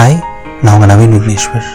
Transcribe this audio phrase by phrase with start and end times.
[0.00, 0.14] Hi
[0.62, 1.66] நான் உங்கள் நவீன் விக்னேஸ்வர்.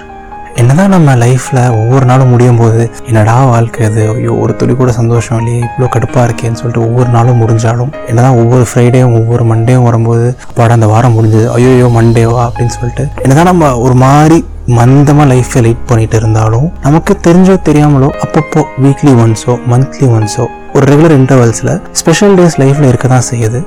[0.55, 4.09] என்னதான் நம்ம லைஃப்பில் ஒவ்வொரு நாளும் முடியும் போது என்னடா வாழ்க்கை அது?
[4.13, 8.63] ஐயோ ஒரு துளி கூட சந்தோஷம் இல்லையே இவ்வளோ கடுப்பாக இருக்கேன்னு சொல்லிட்டு ஒவ்வொரு நாளும் முடிஞ்சாலும் என்னதான் ஒவ்வொரு
[8.63, 13.93] ஃப்ரைடேயும் ஒவ்வொரு மண்டேயும் வரும்போது அப்பாடா அந்த வாரம் முடிஞ்சது ஐயோயோ மண்டேவா அப்படின்னு சொல்லிட்டு என்னதான் நம்ம ஒரு
[13.93, 20.85] மாதிரி மந்தமாக லைஃப்பை லீட் பண்ணிட்டு இருந்தாலும் நமக்கு தெரிஞ்சோ தெரியாமலோ அப்பப்போ வீக்லி ஒன்ஸோ மந்த்லி ஒன்ஸோ ஒரு
[20.85, 23.61] ரெகுலர் இன்டர்வல்ஸில் ஸ்பெஷல் டேஸ் லைஃப்பில் இருக்க தான் செய்யுது.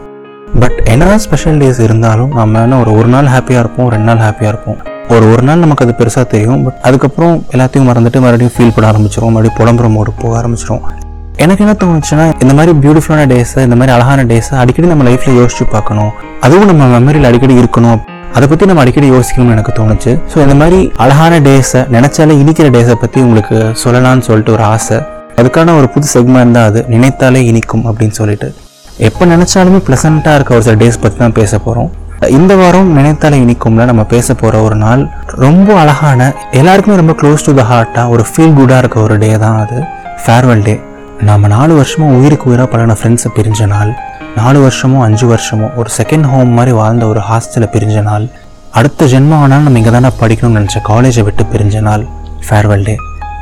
[0.63, 4.53] பட் என்னதான் ஸ்பெஷல் டேஸ் இருந்தாலும் நம்ம என்ன ஒரு ஒரு நாள் ஹாப்பியாக இருப்போம் ரெண்டு நாள் ஹாப்பியாக
[4.53, 4.79] இருப்போம்.
[5.15, 9.35] ஒரு ஒரு நாள் நமக்கு அது பெருசாக தெரியும் பட் அதுக்கப்புறம் எல்லாத்தையும் மறந்துட்டு மறுபடியும் ஃபீல் பண்ண ஆரம்பிச்சிரும்
[9.37, 10.83] மறுபடியும் புலம்புற மோடு போக ஆரம்பிச்சிரும்
[11.45, 15.67] எனக்கு என்ன தோணுச்சுன்னா இந்த மாதிரி பியூட்டிஃபுல்லான டேஸை இந்த மாதிரி அழகான டேஸை அடிக்கடி நம்ம லைஃப்பில் யோசிச்சு
[15.75, 16.13] பார்க்கணும்.
[16.47, 18.01] அதுவும் நம்ம மெமரியில் அடிக்கடி இருக்கணும்.
[18.37, 20.15] அதை பற்றி நம்ம அடிக்கடி யோசிக்கணும்னு எனக்கு தோணுச்சு.
[20.33, 24.99] ஸோ இந்த மாதிரி அழகான டேஸை நினைச்சாலே இனிக்கிற டேஸை பற்றி உங்களுக்கு சொல்லலாம்னு சொல்லிட்டு ஒரு ஆசை.
[25.41, 28.49] அதுக்கான ஒரு புது செக்மெண்ட் தான் அது நினைத்தாலே இனிக்கும் அப்படின்னு சொல்லிட்டு.
[29.07, 31.91] எப்போ நினச்சாலுமே ப்ளசண்ட்டாக இருக்க ஒரு சில டேஸ் பற்றி தான் பேச போகிறோம்
[32.37, 35.03] இந்த வாரம் நினைத்தால இனிக்கும்ல நம்ம பேச போகிற ஒரு நாள்.
[35.45, 36.21] ரொம்ப அழகான
[36.61, 39.79] எல்லாருக்குமே ரொம்ப க்ளோஸ் டு த ஹார்ட்டாக ஒரு ஃபீல் குட்டாக இருக்க ஒரு டே தான் அது.
[40.25, 40.75] ஃபேர்வெல் டே
[41.29, 43.93] நம்ம நாலு வருஷமும் உயிருக்கு உயிராக பழகின ஃப்ரெண்ட்ஸை பிரிஞ்ச நாள்.
[44.41, 48.27] நாலு வருஷமோ அஞ்சு வருஷமோ ஒரு செகண்ட் ஹோம் மாதிரி வாழ்ந்த ஒரு ஹாஸ்டலை பிரிஞ்ச நாள்.
[48.81, 52.05] அடுத்த ஜென்மம் ஆனாலும் நம்ம இங்கே தானே படிக்கணும்னு நினச்ச காலேஜை விட்டு பிரிஞ்ச நாள்.
[52.49, 52.97] ஃபேர்வெல் டே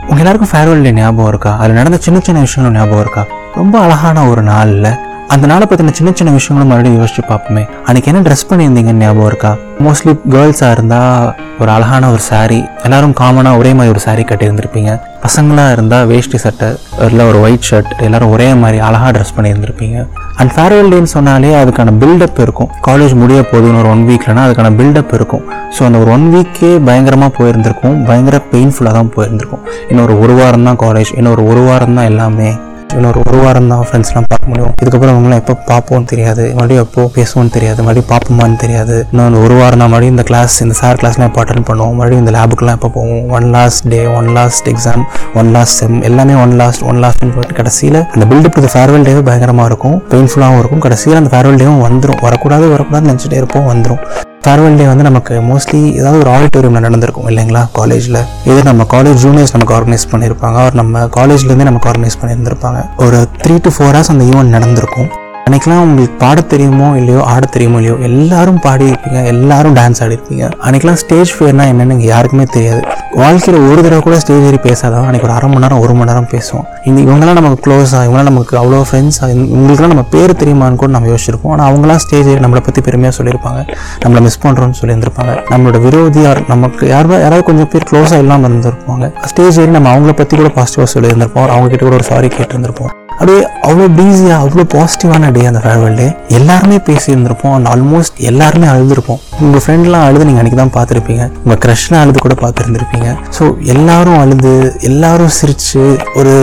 [0.08, 1.52] உங்கள் எல்லாருக்கும் ஃபேர்வெல் டே ஞாபகம் இருக்கா?
[1.60, 3.22] அதில் நடந்த சின்ன சின்ன விஷயங்களும் ஞாபகம் இருக்கா?
[3.60, 4.88] ரொம்ப அழகான ஒரு நாளில்
[5.34, 7.62] அந்த நாளை பற்றின சின்ன சின்ன விஷயங்களும் மறுபடியும் யோசிச்சு பார்ப்போமே.
[7.86, 9.50] அன்னைக்கு என்ன ட்ரெஸ் பண்ணியிருந்தீங்கன்னு ஞாபகம் இருக்கா?
[9.84, 11.24] மோஸ்ட்லி கேர்ள்ஸாக இருந்தால்
[11.62, 14.90] ஒரு அழகான ஒரு saree எல்லாரும் காமனாக ஒரே மாதிரி ஒரு சாரீ கட்டியிருந்திருப்பீங்க.
[15.24, 16.68] பசங்களாக இருந்தால் வேஷ்டி சட்டை
[17.08, 19.96] இல்லை ஒரு ஒயிட் ஷர்ட் எல்லாரும் ஒரே மாதிரி அழகாக ட்ரெஸ் பண்ணியிருந்திருப்பீங்க.
[20.40, 22.70] அண்ட் ஃபேர்வெல் டேன்னு சொன்னாலே அதுக்கான பில்டப் இருக்கும்.
[22.88, 25.44] காலேஜ் முடிய போகுதுன்னு ஒரு ஒன் வீக்லனா அதுக்கான பில்டப் இருக்கும்.
[25.76, 27.98] ஸோ அந்த ஒரு ஒன் வீக்கே பயங்கரமாக போயிருந்திருக்கும்.
[28.10, 29.64] பயங்கர பெயின்ஃபுல்லாக தான் போயிருந்திருக்கும்.
[29.90, 32.50] இன்னொரு ஒரு வாரம் தான் காலேஜ் இன்னொரு ஒரு வாரம் தான் எல்லாமே
[32.98, 34.72] இன்னொரு ஒரு வாரம் தான் ஃப்ரெண்ட்ஸ்லாம் பார்க்க முடியும்.
[34.82, 36.44] இதுக்கப்புறம் அவங்களாம் எப்போ பார்ப்போம்னு தெரியாது.
[36.56, 37.78] மறுபடியும் எப்போ பேசுவோம்னு தெரியாது.
[37.86, 38.96] மறுபடியும் பார்ப்போமான்னு தெரியாது.
[39.12, 41.96] இன்னொன்று ஒரு வாரம் தான் மறுபடியும் இந்த கிளாஸ் இந்த சார் கிளாஸ்லாம் எப்போ அட்டன் பண்ணுவோம்.
[41.98, 43.24] மறுபடியும் இந்த லேபுக்குலாம் எப்போ போவோம்.
[43.38, 45.02] One last day one last exam
[45.40, 49.24] one last sem எல்லாமே ஒன் லாஸ்ட் ஒன் லாஸ்ட்னு போயிட்டு கடைசியில் அந்த பில்டப் இது ஃபேர்வெல் டேவே
[49.30, 49.98] பயங்கரமாக இருக்கும்.
[50.12, 50.84] பெயின்ஃபுல்லாகவும் இருக்கும்.
[50.86, 53.68] கடைசியில் அந்த ஃபேர்வெல் டேவும் வந்துடும் வரக்கூடாது வரக்கூடாதுன்னு நினச்சிட்டே இருப்போம்.
[53.72, 54.02] வந்துடும்
[54.46, 57.62] ஃபேர்வெல் டே வந்து நமக்கு மோஸ்ட்லி ஏதாவது ஒரு ஆடிட்டோரியமில் நடந்திருக்கும் இல்லைங்களா?
[57.72, 60.58] காலேஜில் இது நம்ம காலேஜ் ஜூனியர்ஸ் நமக்கு ஆர்கனைஸ் பண்ணியிருப்பாங்க.
[60.62, 62.80] அவர் நம்ம காலேஜ்லேருந்தே நமக்கு ஆர்கனைஸ் பண்ணியிருந்திருப்பாங்க.
[62.96, 65.08] ஒரு த்ரீ டு ஃபோர் ஹவர்ஸ் அந்த ஈவெண்ட் நடந்திருக்கும்.
[65.46, 70.98] அன்னைக்கெல்லாம் உங்களுக்கு பாட தெரியுமோ இல்லையோ ஆட தெரியுமோ இல்லையோ எல்லாரும் பாடிருப்பீங்க எல்லாரும் டான்ஸ் ஆடி இருப்பீங்க அன்னைக்கெல்லாம்
[71.02, 72.80] ஸ்டேஜ் ஃபியர்னா என்னன்னு யாருக்குமே தெரியாது.
[73.20, 76.28] வாழ்க்கையில் ஒரு தடவை கூட ஸ்டேஜ் ஏறி பேசாதான் அன்னைக்கு ஒரு அரை மணி நேரம் ஒரு மணி நேரம்
[76.34, 76.66] பேசுவோம்.
[76.88, 81.54] இந்த இவங்கெல்லாம் நமக்கு க்ளோஸாக இவங்களாம் நமக்கு அவ்வளோ ஃப்ரெண்ட்ஸாக இவங்களுக்குலாம் நம்ம பேர் தெரியுமான்னு கூட நம்ம யோசிச்சிருப்போம்.
[81.54, 83.62] ஆனால் அவங்களாம் ஸ்டேஜ் ஏறி நம்மளை பற்றி பெருமையாக சொல்லியிருப்பாங்க.
[84.04, 85.34] நம்மளை மிஸ் பண்ணுறோம்னு சொல்லியிருந்திருப்பாங்க.
[85.54, 89.12] நம்மளோட விரோதியார் நமக்கு யாராவது யாராவது கொஞ்சம் பேர் க்ளோஸாக இல்லாமல் இருந்திருப்பாங்க.
[89.32, 91.50] ஸ்டேஜ் ஏறி நம்ம அவங்கள பற்றி கூட பாசிட்டிவாக சொல்லியிருந்திருப்போம்.
[91.56, 92.94] அவங்க கிட்ட கூட ஒரு சாரி கேட்டிருந்திருப்போம்.
[93.18, 97.54] அப்படியே அவ்வளோ பீஸியாக அவ்வளோ பாசிட்டிவான டே அந்த ஃபேர்வெல் டே எல்லாருமே பேசியிருந்திருப்போம்.
[97.56, 99.20] அண்ட் ஆல்மோஸ்ட் எல்லாருமே அழுதுருப்போம்.
[99.44, 103.10] உங்கள் ஃப்ரெண்ட்லாம் அழுது நீங்கள் அன்றைக்கி தான் பார்த்துருப்பீங்க உங்கள் க்ரஷ்லாம் அழுது கூட பார்த்துருந்துருப்பீங்க.
[103.38, 103.44] ஸோ
[103.74, 104.54] எல்லாரும் அழுது
[104.90, 105.84] எல்லாரும் சிரித்து
[106.20, 106.34] ஒரு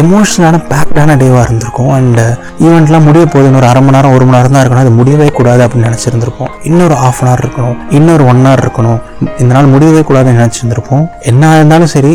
[0.00, 1.92] எமோஷனலான பேக்டான டேவாக இருந்திருக்கும்.
[1.96, 2.20] அண்ட்
[2.64, 4.84] ஈவெண்ட்லாம் uh, முடிய போகுது இன்னொரு அரை மணி நேரம் ஒரு மணி நேரம் தான் இருக்கணும்.
[4.84, 6.50] அது முடியவே கூடாது அப்படின்னு நினச்சிருந்திருப்போம்.
[6.68, 7.76] இன்னொரு ஆஃப் அன் ஹவர் இருக்கணும்.
[7.98, 9.00] இன்னொரு ஒன் ஹவர் இருக்கணும்.
[9.40, 11.04] இந்த நாள் முடியவே கூடாதுன்னு நினச்சிருந்திருப்போம்.
[11.30, 12.12] என்ன இருந்தாலும் சரி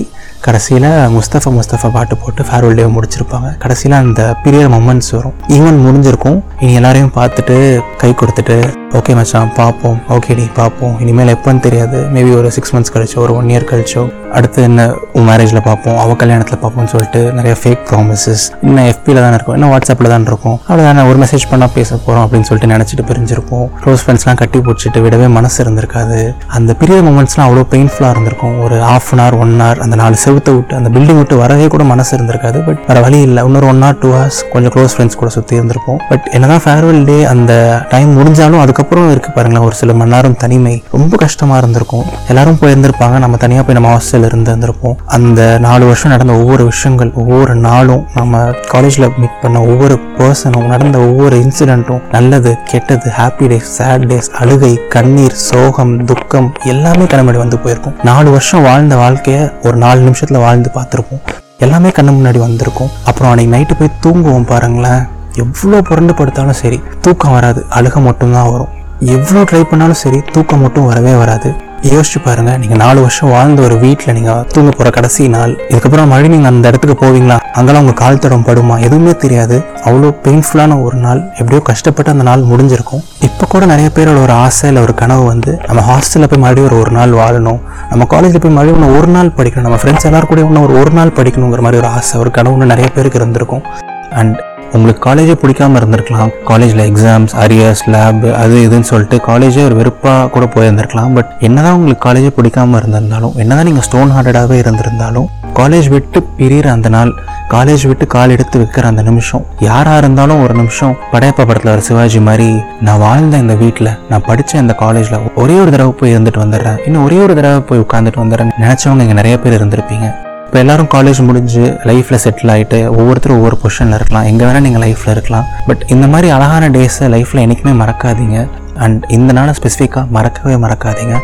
[0.48, 3.48] கடைசியில் முஸ்தஃபா முஸ்தஃபா பாட்டு போட்டு ஃபேர்வெல் டே முடிச்சிருப்பாங்க.
[3.64, 5.36] கடைசியில் அந்த பீரியட் மொமெண்ட்ஸ் வரும்.
[5.58, 6.40] ஈவன் முடிஞ்சிருக்கும்.
[6.64, 7.58] இனி எல்லாரையும் பார்த்துட்டு
[8.02, 8.58] கை கொடுத்துட்டு
[8.98, 9.98] ஓகே மச்சான் பார்ப்போம்.
[10.16, 10.94] ஓகேடி பார்ப்போம்.
[11.04, 11.98] இனிமேல் எப்போன்னு தெரியாது.
[12.16, 14.04] மேபி ஒரு சிக்ஸ் மந்த்ஸ் கழிச்சோ ஒரு ஒன் இயர் கழிச்சோ
[14.38, 14.82] அடுத்து என்ன
[15.18, 15.98] உன் மேரேஜில் பார்ப்போம்.
[16.04, 19.56] அவள் கல்யாணத்தில் பார்ப்போம்னு சொல்லிட்டு நிறைய ஃபேக் ப்ராமிசஸ் இன்னும் எஃபியில் தான் இருக்கும்.
[19.58, 20.58] இன்னும் வாட்ஸ்அப்பில் தான் இருக்கும்.
[20.68, 23.68] அவ்வளோதானே ஒரு மெசேஜ் பண்ணால் பேச போகிறோம் அப்படின்னு சொல்லிட்டு நினச்சிட்டு பிரிஞ்சிருப்போம்.
[23.84, 26.20] க்ளோஸ் ஃப்ரெண்ட்ஸ்லாம் கட்டி பிடிச்சிட்டு விடவே மனசு இருந்திருக்காது.
[26.60, 28.56] அந்த பீரியட் மூமெண்ட்ஸ்லாம் அவ்வளோ பெயின்ஃபுல்லாக இருந்திருக்கும்.
[28.68, 31.66] ஒரு half an hour one hour அந்த நாலு செவ் செவுத்தை விட்டு அந்த பில்டிங் விட்டு வரவே
[31.74, 32.60] கூட மனசு இருந்திருக்காது.
[32.68, 33.42] பட் வேறு வழி இல்லை.
[33.48, 36.00] இன்னொரு ஒன் ஆர் டூ ஹவர்ஸ் கொஞ்சம் க்ளோஸ் ஃப்ரெண்ட்ஸ் கூட சுற்றி இருந்திருப்போம்.
[36.10, 37.54] பட் என்னதான் ஃபேர்வெல் டே அந்த
[37.94, 40.76] டைம் முடிஞ்சாலும் அதுக்கப்புறம் இருக்கு பாருங்களேன் ஒரு சில மணி நேரம் தனிமை.
[40.98, 42.06] ரொம்ப கஷ்டமாக இருந்திருக்கும்.
[42.32, 43.18] எல்லாரும் போயிருந்திருப்பாங்க.
[43.26, 44.98] நம்ம தனியாக போய் நம்ம ஹாஸ்டலில் இருந்து இருந்திருப்போம்.
[45.18, 50.98] அந்த நாலு வருஷம் நடந்த ஒவ்வொரு விஷயங்கள் ஒவ்வொரு நாளும் நம்ம காலேஜில் மீட் பண்ண ஒவ்வொரு பர்சனும் நடந்த
[51.08, 57.58] ஒவ்வொரு இன்சிடென்ட்டும் நல்லது கெட்டது ஹாப்பி டேஸ் சேட் டேஸ் அழுகை கண்ணீர் சோகம் துக்கம் எல்லாமே கிளம்பி வந்து
[57.64, 57.98] போயிருக்கும்.
[58.04, 61.22] நாலு வருஷம் வாழ்ந்த வாழ்க்கையை ஒரு நாலு நிமிஷம் நிமிஷத்தில் வாழ்ந்து பார்த்துருப்போம்.
[61.66, 62.90] எல்லாமே கண்ணு முன்னாடி வந்திருக்கும்.
[63.06, 65.04] அப்புறம் அன்னைக்கு நைட்டு போய் தூங்குவோம் பாருங்களேன்.
[65.44, 67.62] எவ்வளோ புரண்டு படுத்தாலும் சரி தூக்கம் வராது.
[67.78, 68.72] அழுக மட்டும்தான் வரும்.
[69.16, 71.50] எவ்வளோ ட்ரை பண்ணாலும் சரி தூக்கம் மட்டும் வரவே வராது.
[71.82, 72.58] யோசிச்சு பாருங்க.
[72.58, 76.68] நீங்க நாலு வருஷம் வாழ்ந்த ஒரு வீட்டில் நீங்க தூங்க போற கடைசி நாள் இதுக்கப்புறம் மறுபடியும் நீங்க அந்த
[76.68, 77.38] இடத்துக்கு போவீங்களா?
[77.54, 78.80] அங்கெல்லாம் உங்க கால் தடம் படுமா?
[78.80, 79.64] எதுவுமே தெரியாது.
[79.84, 83.04] அவ்வளோ பெயின்ஃபுல்லான ஒரு நாள் எப்படியோ கஷ்டப்பட்டு அந்த நாள் முடிஞ்சிருக்கும்.
[83.22, 86.80] இப்போ கூட நிறைய பேரோட ஒரு ஆசை இல்லை ஒரு கனவு வந்து நம்ம ஹாஸ்டலில் போய் மறுபடியும் ஒரு
[86.80, 87.60] ஒரு நாள் வாழணும்.
[87.90, 89.68] நம்ம காலேஜில் போய் மறுபடியும் ஒன்று ஒரு நாள் படிக்கணும்.
[89.70, 92.90] நம்ம ஃப்ரெண்ட்ஸ் எல்லாரும் கூட இன்னும் ஒரு ஒரு நாள் படிக்கணுங்கிற மாதிரி ஒரு ஆசை ஒரு கனவுன்னு நிறைய
[92.90, 93.64] பேருக்கு இருந்திருக்கும்.
[94.12, 94.36] அண்ட்
[94.74, 96.32] உங்களுக்கு காலேஜே பிடிக்காம இருந்திருக்கலாம்.
[96.50, 101.14] காலேஜில் எக்ஸாம்ஸ் அரியர்ஸ் லேப் அது இதுன்னு சொல்லிட்டு காலேஜே ஒரு வெறுப்பாக கூட போயிருந்திருக்கலாம்.
[101.18, 105.30] பட் என்னதான் உங்களுக்கு காலேஜே பிடிக்காம இருந்திருந்தாலும் என்னதான் நீங்கள் ஸ்டோன் ஹார்டடாகவே இருந்திருந்தாலும்
[105.60, 107.12] காலேஜ் விட்டு பிரிகிற அந்த நாள்
[107.54, 112.20] காலேஜ் விட்டு கால் எடுத்து வைக்கிற அந்த நிமிஷம் யாராக இருந்தாலும் ஒரு நிமிஷம் படையப்பா படத்தில் ஒரு சிவாஜி
[112.30, 112.50] மாதிரி
[112.88, 116.80] நான் வாழ்ந்த இந்த வீட்டில் நான் படித்த இந்த காலேஜில் ஒரே ஒரு தடவை போய் இருந்துட்டு வந்துடுறேன்.
[116.86, 120.10] இன்னும் ஒரே ஒரு தடவை போய் உட்காந்துட்டு வந்துடுறேன் நினச்சவங்க இங்கே நிறைய பேர் இருந்திருப்பீங்க.
[120.46, 124.28] இப்போ எல்லாரும் காலேஜ் முடிஞ்சு லைஃப்பில் செட்டில் ஆகிட்டு ஒவ்வொருத்தரும் ஒவ்வொரு பொசிஷனில் இருக்கலாம்.
[124.32, 125.48] எங்கே வேணால் நீங்கள் லைஃப்பில் இருக்கலாம்.
[125.70, 128.38] பட் இந்த மாதிரி அழகான டேஸை லைஃப்பில் என்றைக்குமே மறக்காதீங்க.
[128.86, 131.16] அண்ட் இந்த நாளை ஸ்பெசிஃபிக்காக மறக்கவே மறக்காதீங்க.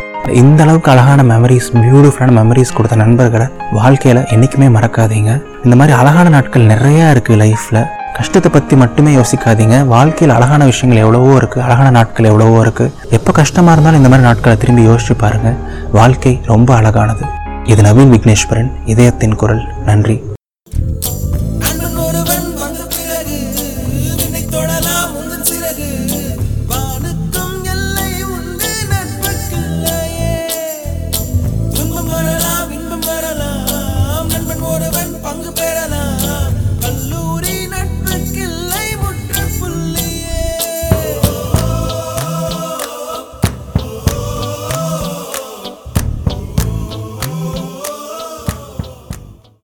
[0.41, 3.47] இந்த அளவுக்கு அழகான மெமரிஸ் பியூட்டிஃபுல்லான மெமரிஸ் கொடுத்த நண்பர்களை
[3.79, 5.31] வாழ்க்கையில் என்றைக்குமே மறக்காதீங்க.
[5.65, 7.81] இந்த மாதிரி அழகான நாட்கள் நிறையா இருக்குது லைஃப்பில்
[8.19, 9.75] கஷ்டத்தை பற்றி மட்டுமே யோசிக்காதீங்க.
[9.95, 14.57] வாழ்க்கையில் அழகான விஷயங்கள் எவ்வளவோ இருக்குது அழகான நாட்கள் எவ்வளவோ இருக்குது எப்போ கஷ்டமாக இருந்தாலும் இந்த மாதிரி நாட்களை
[14.63, 15.59] திரும்பி யோசிச்சு பாருங்கள்
[15.99, 17.25] வாழ்க்கை ரொம்ப அழகானது.
[17.71, 19.63] இது நவீன் விக்னேஸ்வரன் இதயத்தின் குரல்.
[19.85, 20.15] நன்றி.